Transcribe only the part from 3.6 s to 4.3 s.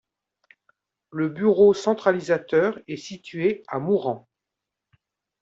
à Mourenx.